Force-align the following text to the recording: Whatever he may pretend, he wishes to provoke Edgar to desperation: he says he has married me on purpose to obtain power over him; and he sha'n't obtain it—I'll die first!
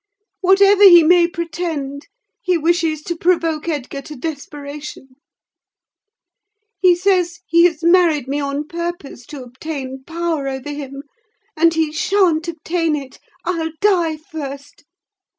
Whatever 0.39 0.81
he 0.81 1.03
may 1.03 1.27
pretend, 1.27 2.07
he 2.41 2.57
wishes 2.57 3.03
to 3.03 3.15
provoke 3.15 3.69
Edgar 3.69 4.01
to 4.01 4.15
desperation: 4.15 5.09
he 6.81 6.95
says 6.95 7.41
he 7.45 7.65
has 7.65 7.83
married 7.83 8.27
me 8.27 8.39
on 8.39 8.65
purpose 8.67 9.27
to 9.27 9.43
obtain 9.43 10.03
power 10.03 10.47
over 10.47 10.69
him; 10.71 11.03
and 11.55 11.75
he 11.75 11.91
sha'n't 11.91 12.47
obtain 12.47 12.95
it—I'll 12.95 13.73
die 13.79 14.17
first! 14.17 14.85